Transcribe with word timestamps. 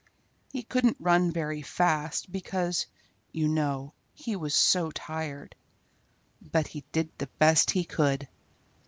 He 0.51 0.63
couldn't 0.63 0.97
run 0.99 1.31
very 1.31 1.61
fast, 1.61 2.31
because, 2.31 2.87
you 3.31 3.47
know, 3.47 3.93
he 4.15 4.35
was 4.35 4.55
so 4.55 4.89
tired, 4.89 5.53
but 6.41 6.65
he 6.69 6.83
did 6.91 7.09
the 7.19 7.27
best 7.37 7.69
he 7.69 7.83
could. 7.83 8.27